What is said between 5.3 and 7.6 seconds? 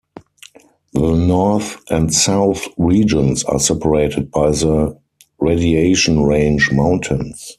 'Radiation Range' mountains.